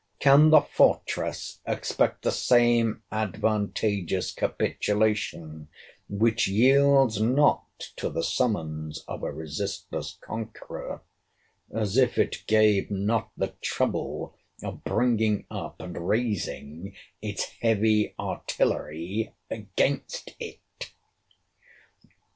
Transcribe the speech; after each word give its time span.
Can 0.19 0.49
the 0.49 0.61
fortress 0.61 1.59
expect 1.67 2.23
the 2.23 2.31
same 2.31 3.03
advantageous 3.11 4.31
capitulation, 4.31 5.67
which 6.09 6.47
yields 6.47 7.21
not 7.21 7.91
to 7.97 8.09
the 8.09 8.23
summons 8.23 9.03
of 9.07 9.21
a 9.21 9.31
resistless 9.31 10.17
conqueror, 10.19 11.03
as 11.71 11.97
if 11.97 12.17
it 12.17 12.45
gave 12.47 12.89
not 12.89 13.29
the 13.37 13.53
trouble 13.61 14.35
of 14.63 14.83
bringing 14.83 15.45
up 15.51 15.79
and 15.79 15.95
raising 16.07 16.95
its 17.21 17.43
heavy 17.61 18.15
artillery 18.17 19.35
against 19.51 20.31
it? 20.39 20.91